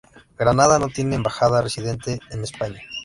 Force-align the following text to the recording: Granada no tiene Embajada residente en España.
Granada 0.35 0.79
no 0.79 0.87
tiene 0.89 1.15
Embajada 1.15 1.61
residente 1.61 2.19
en 2.31 2.41
España. 2.43 2.81